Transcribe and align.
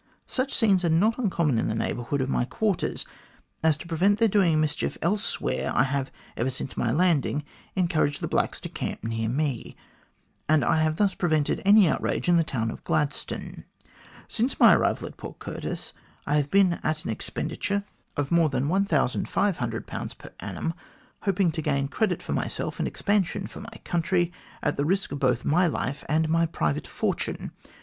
Such 0.25 0.55
scenes 0.55 0.83
are 0.83 0.89
not 0.89 1.19
uncommon 1.19 1.59
in 1.59 1.67
the 1.67 1.75
neighbourhood 1.75 2.21
of 2.21 2.27
my 2.27 2.43
quarters, 2.43 3.05
as 3.63 3.77
to 3.77 3.87
prevent 3.87 4.17
their 4.17 4.27
doing 4.27 4.59
mischief 4.59 4.97
elsewhere, 4.99 5.71
I 5.75 5.83
have, 5.83 6.09
ever 6.35 6.49
since 6.49 6.75
my 6.75 6.89
landing, 6.91 7.43
encouraged 7.75 8.19
the 8.19 8.27
blacks 8.27 8.59
to 8.61 8.69
camp 8.69 9.03
near 9.03 9.29
me,, 9.29 9.75
and 10.49 10.65
I 10.65 10.81
have 10.81 10.95
thus 10.95 11.13
prevented 11.13 11.61
any 11.65 11.87
outrage 11.87 12.27
in 12.27 12.35
the 12.35 12.43
town 12.43 12.71
of 12.71 12.83
Gladstone. 12.83 13.65
Since 14.27 14.59
my 14.59 14.73
arrival 14.73 15.05
at 15.07 15.17
Port 15.17 15.37
Curtis, 15.37 15.93
I 16.25 16.37
have 16.37 16.49
been 16.49 16.79
at 16.83 17.05
an 17.05 17.11
expenditure 17.11 17.83
of 18.17 18.29
THE 18.31 18.35
CORRESPONDENCE 18.35 18.35
OF 18.35 18.35
SIR 18.35 18.35
MAURICE 18.35 18.53
O'CONNELL 18.55 19.53
145 19.53 19.61
more 19.61 19.79
than 19.83 20.01
1500 20.01 20.17
per 20.17 20.33
annum, 20.39 20.73
hoping 21.27 21.51
to 21.51 21.61
gain 21.61 21.87
credit 21.87 22.23
for 22.23 22.33
myself 22.33 22.79
and 22.79 22.87
expansion 22.87 23.45
for 23.45 23.59
my 23.61 23.79
country 23.83 24.31
at 24.63 24.77
the 24.77 24.83
risk 24.83 25.11
both 25.11 25.41
of 25.41 25.45
my 25.45 25.67
life 25.67 26.03
and 26.09 26.27
my 26.27 26.47
private 26.47 26.87
fortune. 26.87 27.51